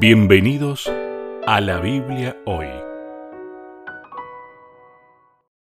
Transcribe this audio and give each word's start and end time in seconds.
Bienvenidos 0.00 0.90
a 1.46 1.60
la 1.60 1.78
Biblia 1.78 2.36
hoy. 2.46 2.66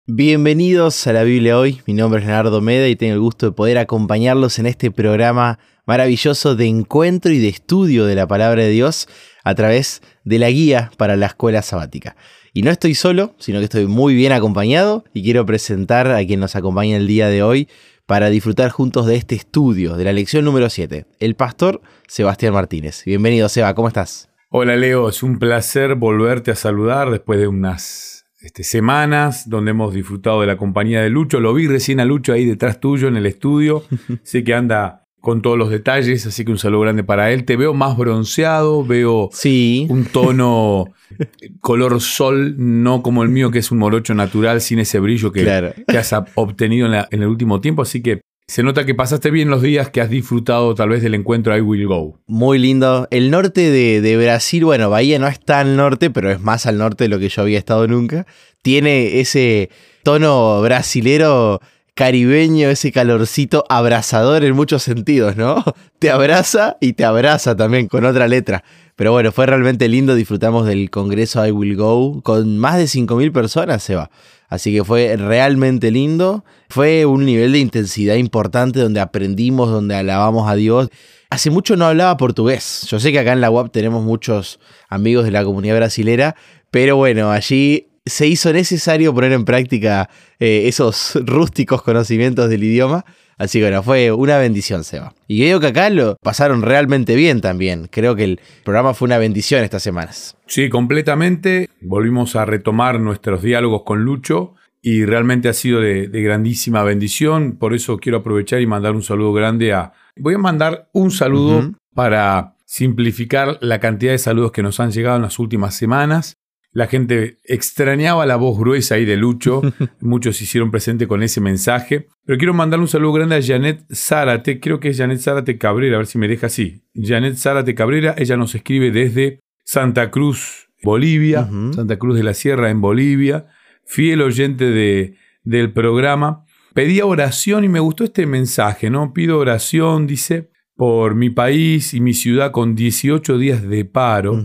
Bienvenidos 0.07 1.07
a 1.09 1.13
la 1.13 1.25
Biblia 1.25 1.59
hoy, 1.59 1.81
mi 1.87 1.95
nombre 1.95 2.21
es 2.21 2.27
Leonardo 2.27 2.61
Meda 2.61 2.87
y 2.87 2.95
tengo 2.95 3.15
el 3.15 3.21
gusto 3.21 3.47
de 3.47 3.53
poder 3.53 3.77
acompañarlos 3.77 4.61
en 4.61 4.67
este 4.67 4.93
programa 4.93 5.59
maravilloso 5.85 6.55
de 6.55 6.67
encuentro 6.67 7.33
y 7.33 7.39
de 7.39 7.49
estudio 7.49 8.07
de 8.07 8.15
la 8.15 8.29
palabra 8.29 8.63
de 8.63 8.71
Dios 8.71 9.09
a 9.43 9.57
través 9.57 10.01
de 10.23 10.39
la 10.39 10.49
guía 10.49 10.93
para 10.97 11.17
la 11.17 11.27
escuela 11.27 11.63
sabática. 11.63 12.17
Y 12.53 12.63
no 12.63 12.71
estoy 12.71 12.95
solo, 12.95 13.35
sino 13.39 13.59
que 13.59 13.65
estoy 13.65 13.87
muy 13.89 14.15
bien 14.15 14.31
acompañado 14.31 15.05
y 15.13 15.25
quiero 15.25 15.45
presentar 15.45 16.07
a 16.13 16.25
quien 16.25 16.39
nos 16.39 16.55
acompaña 16.55 16.97
el 16.97 17.09
día 17.09 17.27
de 17.29 17.43
hoy 17.43 17.69
para 18.07 18.29
disfrutar 18.29 18.71
juntos 18.71 19.07
de 19.07 19.17
este 19.17 19.35
estudio, 19.35 19.97
de 19.97 20.05
la 20.05 20.13
lección 20.13 20.45
número 20.45 20.69
7, 20.69 21.07
el 21.21 21.35
pastor 21.37 21.81
Sebastián 22.07 22.53
Martínez. 22.53 23.03
Bienvenido, 23.07 23.49
Seba, 23.49 23.75
¿cómo 23.75 23.89
estás? 23.89 24.29
Hola, 24.51 24.77
Leo, 24.77 25.09
es 25.09 25.23
un 25.23 25.39
placer 25.39 25.95
volverte 25.95 26.51
a 26.51 26.55
saludar 26.55 27.11
después 27.11 27.41
de 27.41 27.49
unas 27.49 28.27
este, 28.41 28.63
semanas 28.63 29.49
donde 29.49 29.71
hemos 29.71 29.95
disfrutado 29.95 30.43
de 30.43 30.47
la 30.47 30.59
compañía 30.59 31.01
de 31.01 31.09
Lucho. 31.09 31.41
Lo 31.41 31.55
vi 31.55 31.67
recién 31.67 31.99
a 31.99 32.05
Lucho 32.05 32.35
ahí 32.35 32.45
detrás 32.45 32.79
tuyo 32.79 33.09
en 33.09 33.17
el 33.17 33.25
estudio. 33.25 33.85
sé 34.23 34.45
que 34.45 34.55
anda 34.55 35.04
con 35.25 35.41
todos 35.41 35.57
los 35.57 35.71
detalles, 35.71 36.27
así 36.27 36.45
que 36.45 36.53
un 36.53 36.59
saludo 36.59 36.83
grande 36.83 37.03
para 37.03 37.33
él. 37.33 37.47
Te 37.47 37.57
veo 37.57 37.73
más 37.73 37.97
bronceado, 37.97 38.85
veo 38.85 39.31
sí. 39.33 39.87
un 39.89 40.05
tono 40.05 40.93
color 41.61 42.03
sol, 42.03 42.55
no 42.59 43.03
como 43.03 43.23
el 43.23 43.31
mío 43.31 43.51
que 43.51 43.61
es 43.61 43.71
un 43.71 43.79
morocho 43.79 44.15
natural 44.15 44.61
sin 44.61 44.81
ese 44.81 45.01
brillo 45.01 45.33
que, 45.33 45.73
que 45.89 45.99
has 45.99 46.15
obtenido 46.35 46.87
en, 46.93 47.23
el 47.23 47.27
último 47.27 47.63
tiempo, 47.63 47.81
así 47.81 48.03
que 48.03 48.21
se 48.47 48.63
nota 48.63 48.85
que 48.85 48.95
pasaste 48.95 49.31
bien 49.31 49.49
los 49.49 49.63
días 49.63 49.89
que 49.89 50.03
has 50.03 50.11
disfrutado 50.11 50.75
tal 50.75 50.91
vez 50.91 51.03
del 51.03 51.15
encuentro 51.15 51.57
I 51.57 51.63
Will 51.63 51.87
Go. 51.87 52.21
Muy 52.27 52.59
lindo. 52.59 53.09
El 53.11 53.31
norte 53.31 53.71
de, 53.71 54.03
de, 54.03 54.17
Brasil, 54.19 54.67
bueno, 54.67 54.91
Bahía 54.91 55.19
no 55.19 55.27
está 55.27 55.61
al 55.61 55.79
norte, 55.79 56.11
pero 56.11 56.31
es 56.31 56.41
más 56.43 56.67
al 56.67 56.77
norte 56.77 57.05
de 57.05 57.09
lo 57.09 57.19
que 57.19 57.31
yo 57.31 57.41
había 57.41 57.59
estado 57.59 57.89
nunca. 57.89 58.27
Tiene 58.61 59.21
ese 59.21 59.71
tono 60.03 60.61
brasilero 60.61 61.63
caribeño, 61.95 62.69
ese 62.69 62.93
calorcito 62.93 63.65
abrazador 63.69 64.45
en 64.45 64.55
muchos 64.55 64.83
sentidos, 64.83 65.37
¿no? 65.37 65.63
Te 65.99 66.11
abraza 66.11 66.77
y 66.81 66.93
te 66.95 67.05
abraza 67.05 67.57
también 67.57 67.89
con 67.89 68.05
otra 68.05 68.29
letra. 68.29 68.65
Pero 68.97 69.13
bueno, 69.13 69.33
fue 69.33 69.47
realmente 69.47 69.89
lindo, 69.89 70.15
disfrutamos 70.15 70.67
del 70.67 70.91
Congreso 70.91 71.45
I 71.47 71.51
Will 71.51 71.77
Go 71.77 72.23
con 72.23 72.59
más 72.59 72.77
de 72.77 72.85
5.000 72.85 73.33
personas, 73.33 73.83
se 73.83 73.97
va. 73.97 74.11
Así 74.49 74.73
que 74.73 74.85
fue 74.85 75.17
realmente 75.17 75.91
lindo. 75.91 76.45
Fue 76.69 77.07
un 77.07 77.25
nivel 77.25 77.53
de 77.53 77.59
intensidad 77.59 78.15
importante 78.17 78.79
donde 78.79 79.01
aprendimos, 79.01 79.71
donde 79.71 79.97
alabamos 79.97 80.49
a 80.49 80.55
Dios. 80.55 80.91
Hace 81.31 81.51
mucho 81.51 81.75
no 81.77 81.87
hablaba 81.87 82.17
portugués. 82.17 82.87
Yo 82.89 83.01
sé 83.01 83.11
que 83.11 83.19
acá 83.19 83.33
en 83.33 83.41
la 83.41 83.51
UAP 83.51 83.73
tenemos 83.73 84.05
muchos 84.05 84.61
amigos 84.89 85.25
de 85.25 85.33
la 85.33 85.43
comunidad 85.43 85.77
brasilera, 85.77 86.37
pero 86.71 86.97
bueno, 86.97 87.33
allí 87.33 87.89
se 88.07 88.27
hizo 88.27 88.53
necesario 88.53 89.15
poner 89.15 89.33
en 89.33 89.45
práctica 89.45 90.11
eh, 90.39 90.65
esos 90.67 91.19
rústicos 91.25 91.83
conocimientos 91.83 92.49
del 92.51 92.65
idioma. 92.65 93.05
Así 93.37 93.59
que 93.59 93.65
bueno, 93.65 93.83
fue 93.83 94.13
una 94.13 94.39
bendición, 94.39 94.85
Seba. 94.85 95.13
Y 95.27 95.41
creo 95.41 95.59
que 95.59 95.69
acá 95.69 95.91
lo 95.91 96.17
pasaron 96.23 96.63
realmente 96.63 97.17
bien 97.17 97.41
también. 97.41 97.89
Creo 97.91 98.15
que 98.15 98.25
el 98.25 98.41
programa 98.63 98.95
fue 98.95 99.07
una 99.07 99.19
bendición 99.19 99.65
estas 99.65 99.83
semanas. 99.83 100.37
Sí, 100.47 100.69
completamente. 100.69 101.69
Volvimos 101.81 102.37
a 102.37 102.45
retomar 102.45 103.01
nuestros 103.01 103.43
diálogos 103.43 103.83
con 103.85 104.05
Lucho 104.05 104.55
y 104.81 105.05
realmente 105.05 105.49
ha 105.49 105.53
sido 105.53 105.81
de, 105.81 106.07
grandísima 106.07 106.85
bendición. 106.85 107.57
Por 107.57 107.75
eso 107.75 107.97
quiero 107.97 108.19
aprovechar 108.19 108.61
y 108.61 108.67
mandar 108.67 108.95
un 108.95 109.03
saludo 109.03 109.33
grande 109.33 109.73
a... 109.73 109.93
Voy 110.17 110.35
a 110.35 110.39
mandar 110.39 110.89
un 110.93 111.11
saludo 111.11 111.73
para 111.93 112.55
simplificar 112.67 113.59
la 113.61 113.81
cantidad 113.81 114.13
de 114.13 114.19
saludos 114.19 114.53
que 114.53 114.63
nos 114.63 114.79
han 114.79 114.93
llegado 114.93 115.17
en 115.17 115.23
las 115.23 115.41
últimas 115.41 115.75
semanas. 115.75 116.37
La 116.75 116.89
gente 116.89 117.39
extrañaba 117.45 118.27
la 118.27 118.35
voz 118.35 118.59
gruesa 118.59 118.97
ahí 118.97 119.05
de 119.05 119.17
Lucho. 119.17 119.63
Muchos 120.01 120.37
se 120.37 120.45
hicieron 120.45 120.73
presente 120.73 121.07
con 121.07 121.23
ese 121.23 121.41
mensaje. 121.41 122.09
Pero 122.27 122.37
quiero 122.37 122.53
mandarle 122.53 122.83
un 122.83 122.89
saludo 122.89 123.13
grande 123.13 123.37
a 123.37 123.43
Janet 123.43 123.87
Zárate. 123.95 124.59
Creo 124.59 124.81
que 124.81 124.89
es 124.89 124.99
Janet 124.99 125.21
Zárate 125.21 125.57
Cabrera. 125.57 125.95
A 125.95 125.99
ver 125.99 126.09
si 126.09 126.19
me 126.19 126.27
deja 126.27 126.49
así. 126.49 126.83
Janet 126.93 127.37
Zárate 127.37 127.77
Cabrera. 127.77 128.17
Ella 128.19 128.37
nos 128.37 128.57
escribe 128.57 128.91
desde 128.91 129.39
Santa 129.65 130.11
Cruz, 130.11 130.69
Bolivia. 130.83 131.49
Santa 131.73 131.97
Cruz 131.97 132.17
de 132.17 132.25
la 132.25 132.35
Sierra 132.35 132.69
en 132.71 132.81
Bolivia. 132.81 133.47
Fiel 133.87 134.21
oyente 134.21 134.65
de, 134.65 135.17
del 135.45 135.73
programa. 135.73 136.45
Pedía 136.75 137.07
oración 137.07 137.63
y 137.63 137.69
me 137.69 137.79
gustó 137.79 138.03
este 138.03 138.27
mensaje, 138.27 138.91
¿no? 138.91 139.13
Pido 139.13 139.39
oración, 139.39 140.09
dice, 140.09 140.51
por 140.75 141.15
mi 141.15 141.31
país 141.31 141.95
y 141.95 142.01
mi 142.01 142.15
ciudad 142.15 142.51
con 142.51 142.75
18 142.75 143.39
días 143.39 143.63
de 143.63 143.85
paro 143.85 144.43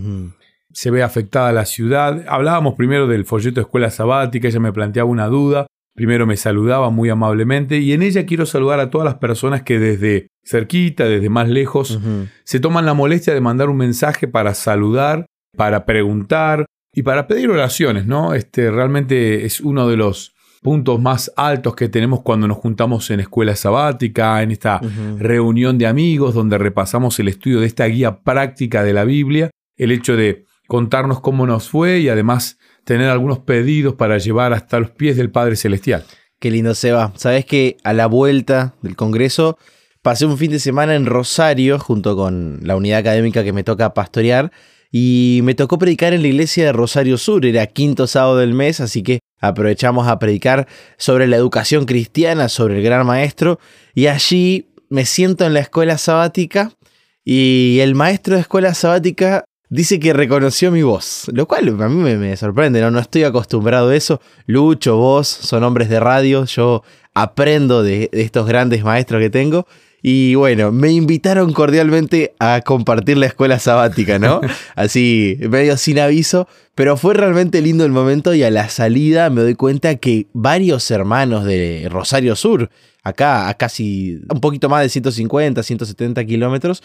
se 0.72 0.90
ve 0.90 1.02
afectada 1.02 1.52
la 1.52 1.64
ciudad. 1.64 2.24
Hablábamos 2.28 2.74
primero 2.74 3.06
del 3.06 3.24
folleto 3.24 3.56
de 3.56 3.62
escuela 3.62 3.90
sabática, 3.90 4.48
ella 4.48 4.60
me 4.60 4.72
planteaba 4.72 5.08
una 5.08 5.26
duda, 5.26 5.66
primero 5.94 6.26
me 6.26 6.36
saludaba 6.36 6.90
muy 6.90 7.08
amablemente 7.10 7.78
y 7.78 7.92
en 7.92 8.02
ella 8.02 8.26
quiero 8.26 8.46
saludar 8.46 8.80
a 8.80 8.90
todas 8.90 9.04
las 9.04 9.16
personas 9.16 9.62
que 9.62 9.78
desde 9.78 10.28
cerquita, 10.44 11.04
desde 11.04 11.28
más 11.28 11.48
lejos, 11.48 12.00
se 12.44 12.60
toman 12.60 12.86
la 12.86 12.94
molestia 12.94 13.34
de 13.34 13.40
mandar 13.40 13.68
un 13.68 13.76
mensaje 13.76 14.28
para 14.28 14.54
saludar, 14.54 15.26
para 15.56 15.84
preguntar 15.84 16.66
y 16.94 17.02
para 17.02 17.26
pedir 17.26 17.50
oraciones, 17.50 18.06
¿no? 18.06 18.34
Este 18.34 18.70
realmente 18.70 19.44
es 19.44 19.60
uno 19.60 19.88
de 19.88 19.96
los 19.96 20.34
puntos 20.62 21.00
más 21.00 21.32
altos 21.36 21.74
que 21.74 21.88
tenemos 21.88 22.22
cuando 22.22 22.46
nos 22.46 22.58
juntamos 22.58 23.10
en 23.10 23.20
escuela 23.20 23.56
sabática, 23.56 24.42
en 24.42 24.50
esta 24.50 24.80
reunión 25.18 25.78
de 25.78 25.86
amigos 25.86 26.34
donde 26.34 26.58
repasamos 26.58 27.18
el 27.18 27.28
estudio 27.28 27.60
de 27.60 27.66
esta 27.66 27.86
guía 27.86 28.20
práctica 28.20 28.84
de 28.84 28.92
la 28.92 29.04
Biblia, 29.04 29.50
el 29.76 29.92
hecho 29.92 30.16
de 30.16 30.44
contarnos 30.70 31.20
cómo 31.20 31.48
nos 31.48 31.68
fue 31.68 31.98
y 31.98 32.08
además 32.08 32.56
tener 32.84 33.08
algunos 33.08 33.40
pedidos 33.40 33.94
para 33.94 34.18
llevar 34.18 34.52
hasta 34.52 34.78
los 34.78 34.92
pies 34.92 35.16
del 35.16 35.28
Padre 35.28 35.56
Celestial. 35.56 36.04
Qué 36.38 36.52
lindo, 36.52 36.76
Seba. 36.76 37.12
Sabes 37.16 37.44
que 37.44 37.76
a 37.82 37.92
la 37.92 38.06
vuelta 38.06 38.76
del 38.80 38.94
Congreso 38.94 39.58
pasé 40.00 40.26
un 40.26 40.38
fin 40.38 40.52
de 40.52 40.60
semana 40.60 40.94
en 40.94 41.06
Rosario 41.06 41.80
junto 41.80 42.14
con 42.14 42.60
la 42.62 42.76
unidad 42.76 43.00
académica 43.00 43.42
que 43.42 43.52
me 43.52 43.64
toca 43.64 43.94
pastorear 43.94 44.52
y 44.92 45.40
me 45.42 45.56
tocó 45.56 45.76
predicar 45.76 46.12
en 46.12 46.22
la 46.22 46.28
iglesia 46.28 46.66
de 46.66 46.72
Rosario 46.72 47.18
Sur. 47.18 47.44
Era 47.44 47.66
quinto 47.66 48.06
sábado 48.06 48.36
del 48.36 48.54
mes, 48.54 48.78
así 48.78 49.02
que 49.02 49.18
aprovechamos 49.40 50.06
a 50.06 50.20
predicar 50.20 50.68
sobre 50.98 51.26
la 51.26 51.34
educación 51.34 51.84
cristiana, 51.84 52.48
sobre 52.48 52.76
el 52.76 52.84
gran 52.84 53.04
maestro 53.04 53.58
y 53.92 54.06
allí 54.06 54.70
me 54.88 55.04
siento 55.04 55.44
en 55.44 55.54
la 55.54 55.60
escuela 55.60 55.98
sabática 55.98 56.70
y 57.24 57.80
el 57.80 57.96
maestro 57.96 58.36
de 58.36 58.42
escuela 58.42 58.72
sabática 58.72 59.44
dice 59.70 60.00
que 60.00 60.12
reconoció 60.12 60.70
mi 60.70 60.82
voz, 60.82 61.30
lo 61.32 61.46
cual 61.46 61.68
a 61.80 61.88
mí 61.88 62.16
me, 62.16 62.36
sorprende, 62.36 62.80
¿no? 62.80 62.90
no 62.90 62.98
estoy 62.98 63.22
acostumbrado 63.24 63.90
a 63.90 63.96
eso. 63.96 64.20
Lucho, 64.46 64.96
vos, 64.96 65.28
son 65.28 65.64
hombres 65.64 65.88
de 65.88 66.00
radio, 66.00 66.44
yo 66.44 66.82
aprendo 67.14 67.82
de, 67.82 68.10
estos 68.12 68.46
grandes 68.46 68.84
maestros 68.84 69.20
que 69.20 69.30
tengo. 69.30 69.66
Y 70.02 70.34
bueno, 70.34 70.72
me 70.72 70.90
invitaron 70.92 71.52
cordialmente 71.52 72.34
a 72.38 72.62
compartir 72.62 73.18
la 73.18 73.26
escuela 73.26 73.58
sabática, 73.58 74.18
¿no? 74.18 74.40
Así, 74.74 75.38
medio 75.40 75.76
sin 75.76 75.98
aviso, 75.98 76.48
pero 76.74 76.96
fue 76.96 77.12
realmente 77.14 77.60
lindo 77.60 77.84
el 77.84 77.92
momento 77.92 78.34
y 78.34 78.42
a 78.42 78.50
la 78.50 78.70
salida 78.70 79.28
me 79.28 79.42
doy 79.42 79.54
cuenta 79.54 79.96
que 79.96 80.26
varios 80.32 80.90
hermanos 80.90 81.44
de 81.44 81.86
Rosario 81.90 82.34
Sur, 82.34 82.70
acá 83.02 83.48
a 83.50 83.54
casi 83.54 84.20
un 84.30 84.40
poquito 84.40 84.70
más 84.70 84.82
de 84.82 84.88
150, 84.88 85.62
170 85.62 86.24
kilómetros, 86.24 86.82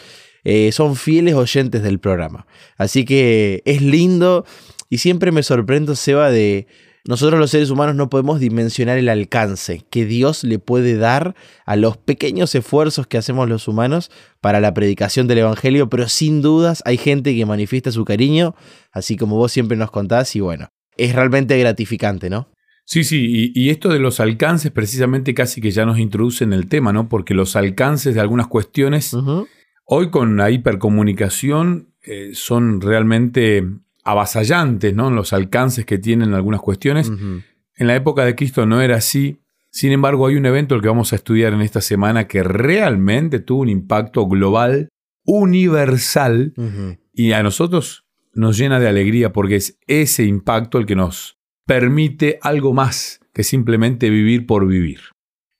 eh, 0.48 0.70
son 0.70 0.94
fieles 0.94 1.34
oyentes 1.34 1.82
del 1.82 1.98
programa. 1.98 2.46
Así 2.76 3.04
que 3.04 3.62
es 3.64 3.82
lindo 3.82 4.44
y 4.88 4.98
siempre 4.98 5.32
me 5.32 5.42
sorprendo, 5.42 5.96
Seba, 5.96 6.30
de 6.30 6.68
nosotros 7.04 7.40
los 7.40 7.50
seres 7.50 7.70
humanos 7.70 7.96
no 7.96 8.08
podemos 8.08 8.38
dimensionar 8.38 8.96
el 8.96 9.08
alcance 9.08 9.84
que 9.90 10.06
Dios 10.06 10.44
le 10.44 10.60
puede 10.60 10.96
dar 10.96 11.34
a 11.64 11.74
los 11.74 11.96
pequeños 11.96 12.54
esfuerzos 12.54 13.08
que 13.08 13.18
hacemos 13.18 13.48
los 13.48 13.66
humanos 13.66 14.12
para 14.40 14.60
la 14.60 14.72
predicación 14.72 15.26
del 15.26 15.38
Evangelio, 15.38 15.90
pero 15.90 16.08
sin 16.08 16.42
dudas 16.42 16.80
hay 16.86 16.96
gente 16.96 17.34
que 17.34 17.44
manifiesta 17.44 17.90
su 17.90 18.04
cariño, 18.04 18.54
así 18.92 19.16
como 19.16 19.34
vos 19.34 19.50
siempre 19.50 19.76
nos 19.76 19.90
contás, 19.90 20.36
y 20.36 20.40
bueno, 20.40 20.68
es 20.96 21.12
realmente 21.12 21.58
gratificante, 21.58 22.30
¿no? 22.30 22.48
Sí, 22.84 23.02
sí, 23.02 23.50
y, 23.52 23.70
esto 23.70 23.88
de 23.88 23.98
los 23.98 24.20
alcances 24.20 24.70
precisamente 24.70 25.34
casi 25.34 25.60
que 25.60 25.72
ya 25.72 25.84
nos 25.84 25.98
introduce 25.98 26.44
en 26.44 26.52
el 26.52 26.68
tema, 26.68 26.92
¿no? 26.92 27.08
Porque 27.08 27.34
los 27.34 27.56
alcances 27.56 28.14
de 28.14 28.20
algunas 28.20 28.46
cuestiones 28.46 29.12
Hoy 29.88 30.10
con 30.10 30.36
la 30.36 30.50
hipercomunicación 30.50 31.92
eh, 32.02 32.30
son 32.34 32.80
realmente 32.80 33.64
avasallantes, 34.02 34.92
¿no? 34.92 35.10
Los 35.10 35.32
alcances 35.32 35.86
que 35.86 35.98
tienen 35.98 36.34
algunas 36.34 36.60
cuestiones. 36.60 37.08
En 37.08 37.86
la 37.86 37.94
época 37.94 38.24
de 38.24 38.34
Cristo 38.34 38.66
no 38.66 38.80
era 38.80 38.96
así. 38.96 39.42
Sin 39.70 39.92
embargo, 39.92 40.26
hay 40.26 40.34
un 40.34 40.44
evento 40.44 40.74
el 40.74 40.82
que 40.82 40.88
vamos 40.88 41.12
a 41.12 41.16
estudiar 41.16 41.52
en 41.52 41.60
esta 41.60 41.80
semana 41.80 42.26
que 42.26 42.42
realmente 42.42 43.38
tuvo 43.38 43.62
un 43.62 43.68
impacto 43.68 44.26
global, 44.26 44.88
universal, 45.24 46.52
y 47.12 47.32
a 47.32 47.44
nosotros 47.44 48.06
nos 48.34 48.58
llena 48.58 48.80
de 48.80 48.88
alegría 48.88 49.32
porque 49.32 49.56
es 49.56 49.78
ese 49.86 50.24
impacto 50.24 50.78
el 50.78 50.86
que 50.86 50.96
nos 50.96 51.38
permite 51.64 52.40
algo 52.42 52.74
más 52.74 53.20
que 53.32 53.44
simplemente 53.44 54.10
vivir 54.10 54.46
por 54.46 54.66
vivir. 54.66 55.00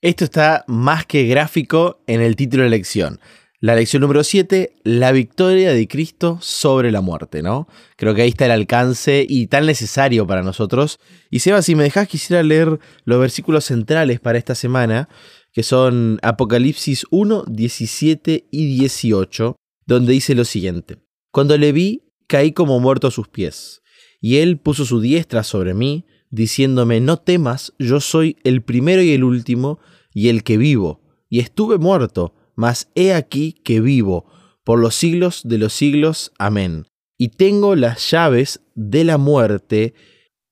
Esto 0.00 0.24
está 0.24 0.64
más 0.66 1.06
que 1.06 1.26
gráfico 1.26 2.00
en 2.08 2.20
el 2.20 2.34
título 2.34 2.64
de 2.64 2.70
lección 2.70 3.20
La 3.66 3.74
lección 3.74 4.02
número 4.02 4.22
7, 4.22 4.76
la 4.84 5.10
victoria 5.10 5.72
de 5.72 5.88
Cristo 5.88 6.38
sobre 6.40 6.92
la 6.92 7.00
muerte, 7.00 7.42
¿no? 7.42 7.66
Creo 7.96 8.14
que 8.14 8.22
ahí 8.22 8.28
está 8.28 8.44
el 8.44 8.52
alcance 8.52 9.26
y 9.28 9.48
tan 9.48 9.66
necesario 9.66 10.24
para 10.24 10.44
nosotros. 10.44 11.00
Y 11.30 11.40
Seba, 11.40 11.62
si 11.62 11.74
me 11.74 11.82
dejas, 11.82 12.06
quisiera 12.06 12.44
leer 12.44 12.78
los 13.04 13.18
versículos 13.18 13.64
centrales 13.64 14.20
para 14.20 14.38
esta 14.38 14.54
semana, 14.54 15.08
que 15.52 15.64
son 15.64 16.20
Apocalipsis 16.22 17.06
1, 17.10 17.42
17 17.48 18.46
y 18.48 18.78
18, 18.78 19.56
donde 19.84 20.12
dice 20.12 20.36
lo 20.36 20.44
siguiente. 20.44 20.98
Cuando 21.32 21.58
le 21.58 21.72
vi, 21.72 22.04
caí 22.28 22.52
como 22.52 22.78
muerto 22.78 23.08
a 23.08 23.10
sus 23.10 23.26
pies, 23.26 23.82
y 24.20 24.36
él 24.36 24.60
puso 24.60 24.84
su 24.84 25.00
diestra 25.00 25.42
sobre 25.42 25.74
mí, 25.74 26.06
diciéndome, 26.30 27.00
no 27.00 27.16
temas, 27.16 27.72
yo 27.80 27.98
soy 27.98 28.36
el 28.44 28.62
primero 28.62 29.02
y 29.02 29.10
el 29.10 29.24
último, 29.24 29.80
y 30.14 30.28
el 30.28 30.44
que 30.44 30.56
vivo, 30.56 31.02
y 31.28 31.40
estuve 31.40 31.78
muerto 31.78 32.35
mas 32.56 32.90
he 32.94 33.14
aquí 33.14 33.52
que 33.52 33.80
vivo 33.80 34.26
por 34.64 34.80
los 34.80 34.96
siglos 34.96 35.42
de 35.44 35.58
los 35.58 35.72
siglos. 35.72 36.32
Amén. 36.38 36.86
Y 37.18 37.28
tengo 37.28 37.76
las 37.76 38.10
llaves 38.10 38.60
de 38.74 39.04
la 39.04 39.18
muerte 39.18 39.94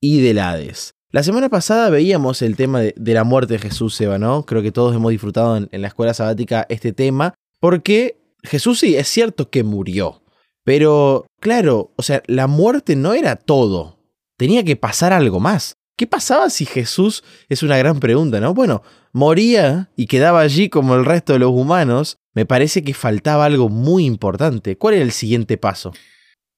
y 0.00 0.20
del 0.20 0.38
Hades. 0.38 0.94
La 1.10 1.22
semana 1.22 1.48
pasada 1.48 1.90
veíamos 1.90 2.42
el 2.42 2.56
tema 2.56 2.80
de, 2.80 2.94
la 2.96 3.24
muerte 3.24 3.54
de 3.54 3.58
Jesús, 3.58 4.00
Eva, 4.00 4.18
¿no? 4.18 4.44
Creo 4.44 4.62
que 4.62 4.72
todos 4.72 4.94
hemos 4.94 5.10
disfrutado 5.10 5.56
en, 5.56 5.68
en 5.72 5.82
la 5.82 5.88
escuela 5.88 6.14
sabática 6.14 6.66
este 6.68 6.92
tema, 6.92 7.34
porque 7.60 8.20
Jesús 8.42 8.80
sí 8.80 8.96
es 8.96 9.08
cierto 9.08 9.48
que 9.48 9.62
murió, 9.62 10.22
pero 10.64 11.26
claro, 11.40 11.92
o 11.96 12.02
sea, 12.02 12.22
la 12.26 12.46
muerte 12.46 12.96
no 12.96 13.14
era 13.14 13.36
todo, 13.36 13.98
tenía 14.36 14.64
que 14.64 14.76
pasar 14.76 15.12
algo 15.12 15.38
más. 15.38 15.76
¿Qué 15.96 16.06
pasaba 16.08 16.50
si 16.50 16.66
Jesús 16.66 17.22
es 17.48 17.62
una 17.62 17.76
gran 17.76 18.00
pregunta, 18.00 18.40
¿no? 18.40 18.52
Bueno, 18.52 18.82
moría 19.12 19.90
y 19.96 20.06
quedaba 20.06 20.40
allí 20.40 20.68
como 20.68 20.96
el 20.96 21.04
resto 21.04 21.34
de 21.34 21.38
los 21.38 21.52
humanos, 21.52 22.18
me 22.34 22.46
parece 22.46 22.82
que 22.82 22.94
faltaba 22.94 23.44
algo 23.44 23.68
muy 23.68 24.04
importante. 24.04 24.76
¿Cuál 24.76 24.94
era 24.94 25.04
el 25.04 25.12
siguiente 25.12 25.56
paso? 25.56 25.92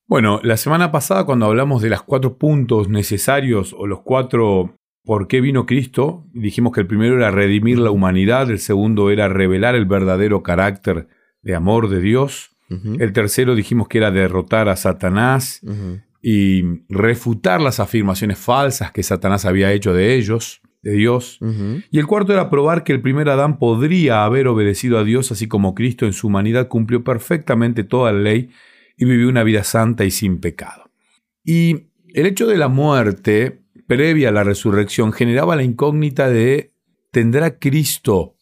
Bueno, 0.08 0.40
la 0.42 0.56
semana 0.56 0.90
pasada 0.90 1.24
cuando 1.24 1.46
hablamos 1.46 1.82
de 1.82 1.90
los 1.90 2.02
cuatro 2.02 2.38
puntos 2.38 2.88
necesarios 2.88 3.74
o 3.76 3.86
los 3.86 4.00
cuatro 4.02 4.76
por 5.04 5.28
qué 5.28 5.40
vino 5.40 5.66
Cristo, 5.66 6.24
dijimos 6.32 6.72
que 6.72 6.80
el 6.80 6.86
primero 6.86 7.16
era 7.16 7.30
redimir 7.30 7.78
la 7.78 7.90
humanidad, 7.90 8.50
el 8.50 8.58
segundo 8.58 9.10
era 9.10 9.28
revelar 9.28 9.74
el 9.74 9.84
verdadero 9.84 10.42
carácter 10.42 11.08
de 11.42 11.54
amor 11.54 11.88
de 11.88 12.00
Dios, 12.00 12.50
el 12.68 13.12
tercero 13.12 13.54
dijimos 13.54 13.86
que 13.86 13.98
era 13.98 14.10
derrotar 14.10 14.68
a 14.68 14.74
Satanás 14.74 15.60
y 16.28 16.64
refutar 16.88 17.60
las 17.60 17.78
afirmaciones 17.78 18.36
falsas 18.36 18.90
que 18.90 19.04
Satanás 19.04 19.44
había 19.44 19.70
hecho 19.70 19.94
de 19.94 20.16
ellos 20.16 20.60
de 20.82 20.90
Dios. 20.90 21.38
Y 21.92 22.00
el 22.00 22.06
cuarto 22.08 22.32
era 22.32 22.50
probar 22.50 22.82
que 22.82 22.92
el 22.92 23.00
primer 23.00 23.28
Adán 23.28 23.60
podría 23.60 24.24
haber 24.24 24.48
obedecido 24.48 24.98
a 24.98 25.04
Dios, 25.04 25.30
así 25.30 25.46
como 25.46 25.72
Cristo 25.76 26.04
en 26.04 26.12
su 26.12 26.26
humanidad 26.26 26.66
cumplió 26.66 27.04
perfectamente 27.04 27.84
toda 27.84 28.10
la 28.10 28.18
ley 28.18 28.50
y 28.96 29.04
vivió 29.04 29.28
una 29.28 29.44
vida 29.44 29.62
santa 29.62 30.04
y 30.04 30.10
sin 30.10 30.40
pecado. 30.40 30.90
Y 31.44 31.90
el 32.12 32.26
hecho 32.26 32.48
de 32.48 32.56
la 32.56 32.66
muerte 32.66 33.62
previa 33.86 34.30
a 34.30 34.32
la 34.32 34.42
resurrección 34.42 35.12
generaba 35.12 35.54
la 35.54 35.62
incógnita 35.62 36.28
de 36.28 36.72
¿tendrá 37.12 37.60
Cristo 37.60 38.35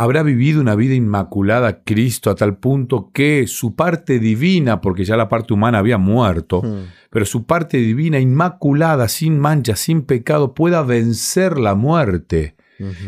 habrá 0.00 0.22
vivido 0.22 0.62
una 0.62 0.76
vida 0.76 0.94
inmaculada 0.94 1.84
Cristo 1.84 2.30
a 2.30 2.34
tal 2.34 2.56
punto 2.56 3.10
que 3.12 3.46
su 3.46 3.74
parte 3.74 4.18
divina, 4.18 4.80
porque 4.80 5.04
ya 5.04 5.14
la 5.14 5.28
parte 5.28 5.52
humana 5.52 5.76
había 5.76 5.98
muerto, 5.98 6.62
hmm. 6.62 6.86
pero 7.10 7.26
su 7.26 7.44
parte 7.44 7.76
divina 7.76 8.18
inmaculada, 8.18 9.08
sin 9.08 9.38
mancha, 9.38 9.76
sin 9.76 10.00
pecado, 10.06 10.54
pueda 10.54 10.80
vencer 10.80 11.58
la 11.58 11.74
muerte, 11.74 12.56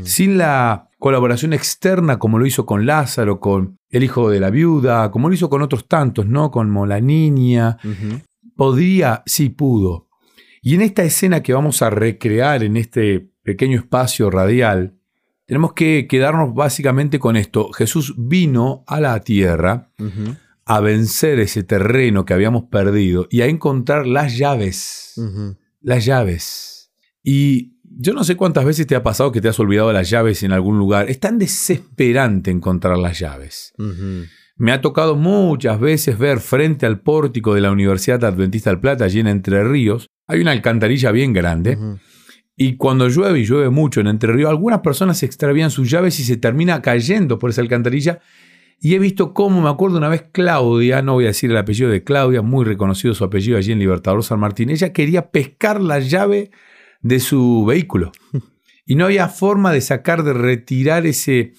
sin 0.03 0.37
la 0.37 0.91
colaboración 0.99 1.55
externa 1.55 2.19
como 2.19 2.39
lo 2.39 2.45
hizo 2.45 2.67
con 2.67 2.85
Lázaro, 2.85 3.41
con 3.41 3.79
el 3.89 4.05
hijo 4.05 4.29
de 4.29 4.41
la 4.41 4.51
viuda, 4.51 5.11
como 5.11 5.31
lo 5.31 5.35
hizo 5.35 5.49
con 5.49 5.63
otros 5.63 5.89
tantos, 5.89 6.27
¿no? 6.27 6.51
Como 6.51 6.85
la 6.85 7.01
niña. 7.01 7.79
Podría, 8.55 9.23
sí 9.25 9.49
pudo. 9.49 10.11
Y 10.61 10.75
en 10.75 10.83
esta 10.83 11.05
escena 11.05 11.43
que 11.43 11.55
vamos 11.55 11.81
a 11.81 11.89
recrear 11.89 12.63
en 12.63 12.77
este 12.77 13.31
pequeño 13.43 13.79
espacio 13.79 14.31
radial, 14.31 14.99
tenemos 15.53 15.75
que 15.75 16.07
quedarnos 16.09 16.55
básicamente 16.55 17.19
con 17.19 17.37
esto. 17.37 17.73
Jesús 17.73 18.15
vino 18.17 18.85
a 18.87 19.03
la 19.03 19.21
tierra 19.21 19.91
a 20.65 20.81
vencer 20.81 21.41
ese 21.41 21.63
terreno 21.63 22.25
que 22.25 22.33
habíamos 22.33 22.65
perdido 22.71 23.27
y 23.31 23.43
a 23.43 23.47
encontrar 23.49 24.07
las 24.07 24.39
llaves. 24.39 25.13
Las 25.83 26.07
llaves. 26.07 26.91
Y 27.23 27.77
yo 27.85 28.15
no 28.15 28.25
sé 28.25 28.35
cuántas 28.35 28.65
veces 28.65 28.87
te 28.87 28.97
ha 28.97 29.03
pasado 29.03 29.31
que 29.31 29.43
te 29.43 29.49
has 29.51 29.61
olvidado 29.61 29.93
las 29.93 30.09
llaves 30.09 30.43
en 30.43 30.53
algún 30.53 30.79
lugar. 30.79 31.11
Es 31.11 31.21
tan 31.21 31.39
desesperante 31.39 32.51
encontrar 32.51 32.97
las 32.97 33.19
llaves. 33.19 33.75
Me 34.57 34.73
ha 34.73 34.81
tocado 34.81 35.17
muchas 35.17 35.79
veces 35.79 36.17
ver 36.17 36.41
frente 36.41 36.87
al 36.87 37.01
pórtico 37.01 37.53
de 37.53 37.61
la 37.61 37.73
Universidad 37.73 38.25
Adventista 38.25 38.71
del 38.71 38.81
Plata, 38.81 39.05
allí 39.05 39.21
en 39.21 39.27
Entre 39.27 39.63
Ríos, 39.65 40.07
hay 40.27 40.41
una 40.41 40.53
alcantarilla 40.53 41.13
bien 41.13 41.35
grande. 41.35 41.77
Y 42.57 42.77
cuando 42.77 43.09
llueve 43.09 43.41
y 43.41 43.45
llueve 43.45 43.71
mucho 43.71 44.01
en 44.01 44.09
Entre 44.09 44.33
Ríos, 44.33 44.51
algunas 44.51 44.81
personas 44.81 45.19
se 45.19 45.27
extravían 45.27 45.71
sus 45.71 45.91
llaves 45.91 46.21
y 46.21 46.25
se 46.25 46.37
termina 46.37 46.83
cayendo 46.83 47.39
por 47.39 47.51
esa 47.51 47.63
alcantarilla. 47.63 48.21
Y 48.79 48.95
he 48.95 48.99
visto 48.99 49.33
cómo, 49.33 49.63
me 49.63 49.69
acuerdo 49.69 49.99
una 49.99 50.09
vez 50.09 50.25
Claudia, 50.33 51.03
no 51.03 51.15
voy 51.15 51.25
a 51.25 51.29
decir 51.29 51.51
el 51.51 51.57
apellido 51.57 51.89
de 51.89 52.03
Claudia, 52.03 52.43
muy 52.43 52.65
reconocido 52.65 53.15
su 53.15 53.25
apellido 53.25 53.57
allí 53.57 53.73
en 53.73 53.79
Libertador 53.79 54.25
San 54.25 54.41
Martín, 54.41 54.71
ella 54.71 54.93
quería 54.93 55.31
pescar 55.31 55.81
la 55.81 56.01
llave 56.01 56.51
de 57.01 57.21
su 57.21 57.65
vehículo. 57.65 58.13
Y 58.85 58.97
no 58.97 59.05
había 59.05 59.29
forma 59.29 59.73
de 59.73 59.81
sacar, 59.81 60.25
de 60.25 60.33
retirar 60.33 61.07
ese, 61.07 61.53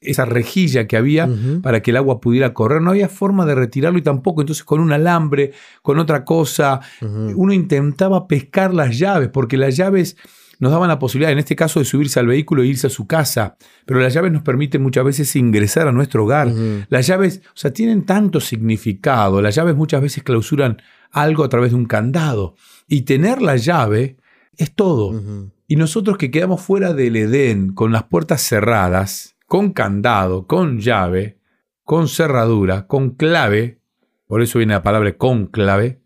esa 0.00 0.24
rejilla 0.24 0.86
que 0.86 0.96
había 0.96 1.28
para 1.62 1.82
que 1.82 1.90
el 1.90 1.96
agua 1.98 2.20
pudiera 2.20 2.54
correr. 2.54 2.80
No 2.80 2.90
había 2.90 3.08
forma 3.08 3.44
de 3.46 3.54
retirarlo 3.54 3.98
y 3.98 4.02
tampoco. 4.02 4.40
Entonces 4.40 4.64
con 4.64 4.80
un 4.80 4.92
alambre, 4.92 5.52
con 5.82 5.98
otra 5.98 6.24
cosa, 6.24 6.80
uno 7.00 7.52
intentaba 7.52 8.26
pescar 8.26 8.72
las 8.74 8.98
llaves, 8.98 9.28
porque 9.28 9.56
las 9.56 9.76
llaves 9.76 10.16
nos 10.58 10.72
daban 10.72 10.88
la 10.88 10.98
posibilidad, 10.98 11.32
en 11.32 11.38
este 11.38 11.56
caso, 11.56 11.80
de 11.80 11.86
subirse 11.86 12.20
al 12.20 12.26
vehículo 12.26 12.62
e 12.62 12.66
irse 12.66 12.86
a 12.86 12.90
su 12.90 13.06
casa. 13.06 13.56
Pero 13.86 13.98
las 13.98 14.12
llaves 14.12 14.30
nos 14.30 14.42
permiten 14.42 14.82
muchas 14.82 15.04
veces 15.04 15.34
ingresar 15.34 15.88
a 15.88 15.92
nuestro 15.92 16.24
hogar. 16.24 16.52
Las 16.88 17.06
llaves, 17.06 17.40
o 17.46 17.56
sea, 17.56 17.72
tienen 17.72 18.04
tanto 18.04 18.40
significado. 18.40 19.40
Las 19.40 19.54
llaves 19.54 19.74
muchas 19.74 20.02
veces 20.02 20.22
clausuran 20.22 20.82
algo 21.10 21.44
a 21.44 21.48
través 21.48 21.70
de 21.70 21.76
un 21.76 21.86
candado. 21.86 22.56
Y 22.86 23.02
tener 23.02 23.40
la 23.40 23.56
llave 23.56 24.18
es 24.58 24.74
todo. 24.74 25.50
Y 25.66 25.76
nosotros 25.76 26.18
que 26.18 26.30
quedamos 26.30 26.60
fuera 26.60 26.92
del 26.92 27.16
Edén, 27.16 27.72
con 27.72 27.90
las 27.90 28.02
puertas 28.04 28.42
cerradas, 28.42 29.36
con 29.50 29.72
candado, 29.72 30.46
con 30.46 30.78
llave, 30.78 31.40
con 31.82 32.06
cerradura, 32.06 32.86
con 32.86 33.16
clave, 33.16 33.80
por 34.28 34.42
eso 34.42 34.60
viene 34.60 34.74
la 34.74 34.84
palabra 34.84 35.16
con 35.16 35.48
clave, 35.48 36.02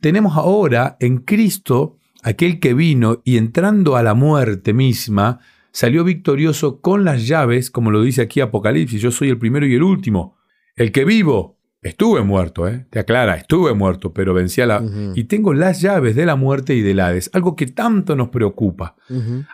tenemos 0.00 0.34
ahora 0.38 0.96
en 0.98 1.18
Cristo 1.18 1.98
aquel 2.22 2.58
que 2.58 2.72
vino 2.72 3.20
y 3.22 3.36
entrando 3.36 3.96
a 3.96 4.02
la 4.02 4.14
muerte 4.14 4.72
misma, 4.72 5.40
salió 5.72 6.04
victorioso 6.04 6.80
con 6.80 7.04
las 7.04 7.26
llaves, 7.26 7.70
como 7.70 7.90
lo 7.90 8.00
dice 8.00 8.22
aquí 8.22 8.40
Apocalipsis, 8.40 9.02
yo 9.02 9.10
soy 9.10 9.28
el 9.28 9.36
primero 9.36 9.66
y 9.66 9.74
el 9.74 9.82
último, 9.82 10.38
el 10.74 10.90
que 10.90 11.04
vivo. 11.04 11.55
Estuve 11.82 12.22
muerto, 12.22 12.66
¿eh? 12.66 12.86
te 12.90 12.98
aclara, 12.98 13.36
estuve 13.36 13.72
muerto, 13.74 14.12
pero 14.12 14.34
vencí 14.34 14.60
a 14.60 14.66
la... 14.66 14.84
Y 15.14 15.24
tengo 15.24 15.54
las 15.54 15.80
llaves 15.80 16.16
de 16.16 16.26
la 16.26 16.34
muerte 16.34 16.74
y 16.74 16.80
del 16.80 17.00
Hades, 17.00 17.30
algo 17.32 17.54
que 17.54 17.66
tanto 17.66 18.16
nos 18.16 18.30
preocupa, 18.30 18.96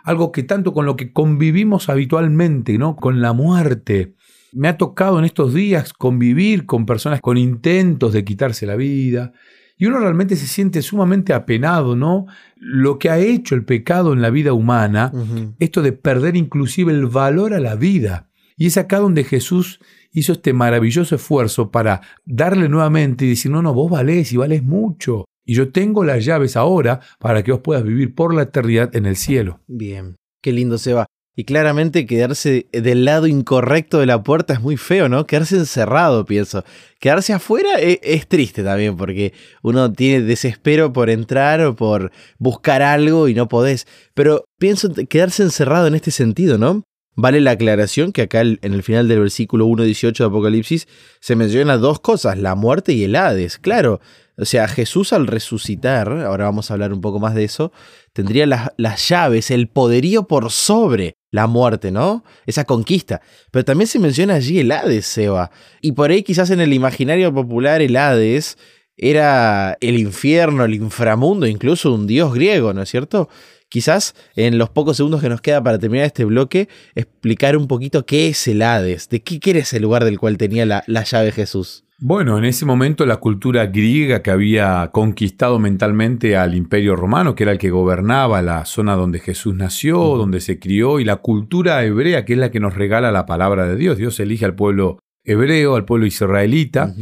algo 0.03 0.31
que 0.31 0.43
tanto 0.43 0.73
con 0.73 0.85
lo 0.85 0.95
que 0.95 1.13
convivimos 1.13 1.89
habitualmente, 1.89 2.77
¿no? 2.77 2.95
Con 2.95 3.21
la 3.21 3.33
muerte. 3.33 4.15
Me 4.51 4.67
ha 4.67 4.77
tocado 4.77 5.19
en 5.19 5.25
estos 5.25 5.53
días 5.53 5.93
convivir 5.93 6.65
con 6.65 6.85
personas 6.85 7.21
con 7.21 7.37
intentos 7.37 8.13
de 8.13 8.23
quitarse 8.23 8.65
la 8.65 8.75
vida, 8.75 9.33
y 9.77 9.85
uno 9.85 9.99
realmente 9.99 10.35
se 10.35 10.47
siente 10.47 10.81
sumamente 10.81 11.33
apenado, 11.33 11.95
¿no? 11.95 12.25
Lo 12.55 12.99
que 12.99 13.09
ha 13.09 13.17
hecho 13.17 13.53
el 13.53 13.65
pecado 13.65 14.13
en 14.13 14.21
la 14.21 14.29
vida 14.29 14.53
humana, 14.53 15.11
esto 15.59 15.81
de 15.81 15.91
perder 15.91 16.35
inclusive 16.35 16.93
el 16.93 17.07
valor 17.07 17.53
a 17.53 17.59
la 17.59 17.75
vida. 17.75 18.29
Y 18.57 18.67
es 18.67 18.77
acá 18.77 18.99
donde 18.99 19.23
Jesús 19.23 19.79
hizo 20.11 20.33
este 20.33 20.53
maravilloso 20.53 21.15
esfuerzo 21.15 21.71
para 21.71 22.01
darle 22.25 22.69
nuevamente 22.69 23.25
y 23.25 23.29
decir, 23.29 23.51
no, 23.51 23.61
no, 23.61 23.73
vos 23.73 23.89
valés 23.89 24.31
y 24.31 24.37
valés 24.37 24.63
mucho. 24.63 25.25
Y 25.45 25.55
yo 25.55 25.71
tengo 25.71 26.03
las 26.03 26.23
llaves 26.23 26.55
ahora 26.55 27.01
para 27.19 27.43
que 27.43 27.51
vos 27.51 27.61
puedas 27.61 27.83
vivir 27.83 28.15
por 28.15 28.33
la 28.33 28.43
eternidad 28.43 28.95
en 28.95 29.05
el 29.05 29.15
cielo. 29.15 29.59
Bien, 29.67 30.15
qué 30.41 30.51
lindo 30.53 30.77
se 30.77 30.93
va. 30.93 31.05
Y 31.35 31.45
claramente 31.45 32.05
quedarse 32.05 32.67
del 32.71 33.05
lado 33.05 33.25
incorrecto 33.25 33.99
de 33.99 34.05
la 34.05 34.21
puerta 34.21 34.53
es 34.53 34.61
muy 34.61 34.77
feo, 34.77 35.09
¿no? 35.09 35.25
Quedarse 35.25 35.57
encerrado, 35.57 36.25
pienso. 36.25 36.63
Quedarse 36.99 37.33
afuera 37.33 37.79
es, 37.79 37.97
es, 38.03 38.27
triste 38.27 38.63
también, 38.63 38.95
porque 38.95 39.33
uno 39.63 39.91
tiene 39.91 40.23
desespero 40.23 40.93
por 40.93 41.09
entrar 41.09 41.61
o 41.61 41.75
por 41.75 42.11
buscar 42.37 42.83
algo 42.83 43.27
y 43.27 43.33
no 43.33 43.47
podés. 43.47 43.87
Pero 44.13 44.45
pienso 44.59 44.93
quedarse 45.09 45.41
encerrado 45.41 45.87
en 45.87 45.95
este 45.95 46.11
sentido, 46.11 46.59
¿no? 46.59 46.83
Vale 47.15 47.41
la 47.41 47.51
aclaración 47.51 48.11
que 48.11 48.23
acá 48.23 48.41
en 48.41 48.57
el 48.61 48.81
final 48.81 49.07
del 49.07 49.19
versículo 49.19 49.67
1.18 49.67 50.17
de 50.17 50.25
Apocalipsis 50.25 50.87
se 51.19 51.35
menciona 51.35 51.77
dos 51.77 51.99
cosas, 51.99 52.39
la 52.39 52.55
muerte 52.55 52.93
y 52.93 53.03
el 53.03 53.15
Hades. 53.15 53.59
Claro, 53.59 54.01
o 54.35 54.45
sea, 54.45 54.67
Jesús 54.67 55.13
al 55.13 55.27
resucitar, 55.27 56.09
ahora 56.09 56.45
vamos 56.45 56.71
a 56.71 56.73
hablar 56.73 56.91
un 56.91 57.01
poco 57.01 57.19
más 57.19 57.35
de 57.35 57.43
eso, 57.43 57.71
tendría 58.13 58.47
las, 58.47 58.71
las, 58.77 59.07
llaves, 59.07 59.51
el 59.51 59.67
poderío 59.67 60.27
por 60.27 60.49
sobre 60.49 61.17
la 61.29 61.45
muerte, 61.45 61.91
¿no? 61.91 62.23
Esa 62.47 62.65
conquista. 62.65 63.21
Pero 63.51 63.63
también 63.63 63.87
se 63.87 63.99
menciona 63.99 64.33
allí 64.33 64.59
el 64.59 64.71
Hades, 64.71 65.05
Seba. 65.05 65.51
Y 65.81 65.91
por 65.91 66.09
ahí 66.09 66.23
quizás 66.23 66.49
en 66.49 66.61
el 66.61 66.73
imaginario 66.73 67.31
popular 67.31 67.81
el 67.83 67.95
Hades 67.95 68.57
era 68.97 69.77
el 69.81 69.99
infierno, 69.99 70.65
el 70.65 70.73
inframundo, 70.73 71.45
incluso 71.45 71.93
un 71.93 72.07
dios 72.07 72.33
griego, 72.33 72.73
¿no 72.73 72.81
es 72.81 72.89
cierto? 72.89 73.29
Quizás 73.73 74.13
en 74.35 74.59
los 74.59 74.69
pocos 74.69 74.97
segundos 74.97 75.19
que 75.19 75.29
nos 75.29 75.41
queda 75.41 75.63
para 75.63 75.79
terminar 75.79 76.05
este 76.05 76.25
bloque, 76.25 76.69
explicar 76.93 77.57
un 77.57 77.67
poquito 77.67 78.05
qué 78.05 78.27
es 78.27 78.47
el 78.47 78.61
Hades, 78.61 79.09
de 79.09 79.23
qué, 79.23 79.39
era 79.49 79.57
ese 79.57 79.79
lugar 79.79 80.05
del 80.05 80.19
cual 80.19 80.37
tenía 80.37 80.67
la, 80.67 80.83
la 80.85 81.03
llave 81.03 81.31
Jesús. 81.31 81.83
Bueno, 81.97 82.37
en 82.37 82.45
ese 82.45 82.67
momento 82.67 83.03
la 83.07 83.17
cultura 83.17 83.65
griega 83.65 84.21
que 84.21 84.29
había 84.29 84.91
conquistado 84.93 85.57
mentalmente 85.57 86.37
al 86.37 86.53
imperio 86.53 86.95
romano, 86.95 87.33
que 87.33 87.45
era 87.45 87.51
el 87.51 87.57
que 87.57 87.71
gobernaba 87.71 88.43
la 88.43 88.63
zona 88.65 88.95
donde 88.95 89.17
Jesús 89.17 89.55
nació, 89.55 89.97
donde 90.17 90.39
se 90.39 90.59
crió, 90.59 90.99
y 90.99 91.03
la 91.03 91.15
cultura 91.15 91.83
hebrea, 91.83 92.25
que 92.25 92.33
es 92.33 92.39
la 92.39 92.51
que 92.51 92.59
nos 92.59 92.75
regala 92.75 93.11
la 93.11 93.25
palabra 93.25 93.65
de 93.65 93.75
Dios. 93.75 93.97
Dios 93.97 94.19
elige 94.19 94.45
al 94.45 94.53
pueblo 94.53 94.99
hebreo, 95.23 95.75
al 95.75 95.85
pueblo 95.85 96.05
israelita. 96.05 96.93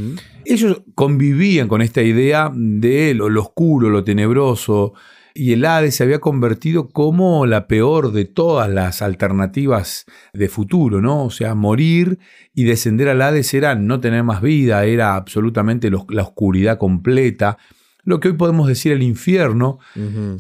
Ellos 0.46 0.84
convivían 0.96 1.68
con 1.68 1.82
esta 1.82 2.02
idea 2.02 2.50
de 2.56 3.14
lo, 3.14 3.28
lo, 3.28 3.42
oscuro, 3.42 3.90
lo 3.90 4.06
tenebroso, 4.06 4.94
y 5.34 5.54
el 5.54 5.66
Hades 5.66 5.96
se 5.96 6.04
había 6.04 6.20
convertido 6.20 6.90
como 6.90 7.46
la 7.46 7.68
peor 7.68 8.12
de 8.12 8.26
todas 8.26 8.70
las 8.70 9.02
alternativas 9.02 10.06
de 10.34 10.50
futuro, 10.50 11.02
¿no? 11.02 11.26
O 11.26 11.30
sea, 11.30 11.56
morir 11.56 12.20
y 12.54 12.64
descender 12.64 13.10
al 13.10 13.22
Hades 13.22 13.54
era 13.54 13.76
no 13.76 14.00
tener 14.00 14.24
más 14.24 14.42
vida, 14.42 14.86
era 14.86 15.16
absolutamente 15.16 15.90
la 15.90 16.24
oscuridad 16.24 16.78
completa. 16.78 17.58
Lo 18.04 18.20
que 18.20 18.30
hoy 18.30 18.34
podemos 18.34 18.68
decir 18.68 18.92
el 18.92 19.04
infierno, 19.04 19.80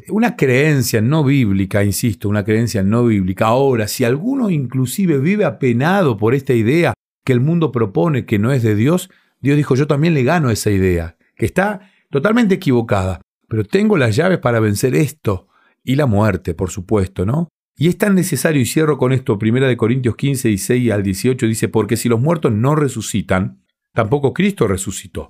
una 0.09 0.35
creencia 0.35 0.99
no 1.01 1.23
bíblica, 1.23 1.83
insisto, 1.83 2.27
una 2.27 2.43
creencia 2.43 2.81
no 2.81 3.05
bíblica. 3.05 3.47
Ahora, 3.47 3.87
si 3.87 4.03
alguno 4.03 4.49
inclusive 4.49 5.19
vive 5.19 5.45
apenado 5.45 6.17
por 6.17 6.33
esta 6.33 6.53
idea 6.53 6.93
que 7.23 7.33
el 7.33 7.39
mundo 7.39 7.71
propone 7.71 8.25
que 8.25 8.39
no 8.39 8.51
es 8.51 8.63
de 8.63 8.75
Dios, 8.75 9.11
Dios 9.41 9.57
dijo, 9.57 9.75
yo 9.75 9.85
también 9.87 10.13
le 10.13 10.23
gano 10.23 10.49
esa 10.49 10.71
idea, 10.71 11.17
que 11.35 11.45
está 11.45 11.81
totalmente 12.09 12.55
equivocada, 12.55 13.21
pero 13.51 13.65
tengo 13.65 13.97
las 13.97 14.15
llaves 14.15 14.39
para 14.39 14.61
vencer 14.61 14.95
esto 14.95 15.49
y 15.83 15.97
la 15.97 16.05
muerte, 16.05 16.53
por 16.53 16.71
supuesto, 16.71 17.25
¿no? 17.25 17.49
Y 17.75 17.89
es 17.89 17.97
tan 17.97 18.15
necesario, 18.15 18.61
y 18.61 18.65
cierro 18.65 18.97
con 18.97 19.11
esto, 19.11 19.37
1 19.41 19.75
Corintios 19.75 20.15
15, 20.15 20.47
16 20.47 20.91
al 20.93 21.03
18, 21.03 21.47
dice, 21.47 21.67
porque 21.67 21.97
si 21.97 22.07
los 22.07 22.21
muertos 22.21 22.53
no 22.53 22.75
resucitan, 22.75 23.61
tampoco 23.91 24.33
Cristo 24.33 24.67
resucitó. 24.69 25.27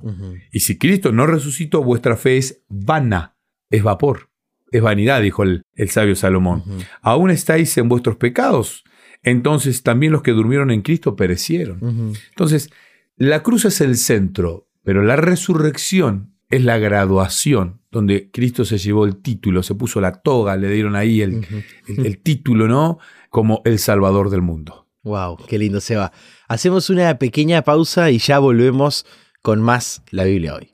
Y 0.52 0.60
si 0.60 0.78
Cristo 0.78 1.12
no 1.12 1.26
resucitó, 1.26 1.84
vuestra 1.84 2.16
fe 2.16 2.38
es 2.38 2.62
vana, 2.70 3.38
es 3.72 3.82
vapor, 3.82 4.30
es 4.70 4.84
vanidad, 4.84 5.20
dijo 5.24 5.42
el, 5.42 5.64
sabio 5.90 6.16
Salomón. 6.16 6.62
Aún 7.02 7.32
estáis 7.32 7.76
en 7.80 7.90
vuestros 7.90 8.18
pecados, 8.18 8.84
entonces 9.24 9.82
también 9.82 10.12
los 10.12 10.22
que 10.22 10.34
durmieron 10.34 10.70
en 10.70 10.84
Cristo 10.84 11.16
perecieron. 11.16 12.14
Entonces, 12.30 12.70
la 13.16 13.42
cruz 13.42 13.66
es 13.66 13.82
el 13.82 13.98
centro, 13.98 14.68
pero 14.84 15.02
la 15.02 15.16
resurrección 15.16 16.36
es 16.52 16.64
la 16.64 16.78
graduación, 16.78 17.82
donde 17.92 18.30
Cristo 18.32 18.66
se 18.66 18.78
llevó 18.78 19.06
el 19.06 19.18
título, 19.22 19.64
se 19.64 19.76
puso 19.76 20.02
la 20.02 20.22
toga, 20.22 20.56
le 20.58 20.70
dieron 20.70 20.96
ahí 20.96 21.22
el, 21.22 21.46
el, 21.88 22.20
título, 22.20 22.68
¿no? 22.68 23.00
Como 23.30 23.62
el 23.66 23.80
Salvador 23.80 24.30
del 24.30 24.42
mundo. 24.42 24.88
Wow, 25.04 25.38
qué 25.48 25.58
lindo 25.58 25.82
se 25.82 25.96
va. 25.96 26.12
Hacemos 26.48 26.90
una 26.90 27.18
pequeña 27.18 27.64
pausa 27.64 28.12
y 28.12 28.20
ya 28.20 28.40
volvemos 28.40 29.06
con 29.42 29.62
más 29.62 30.04
la 30.12 30.26
Biblia 30.26 30.56
hoy. 30.56 30.74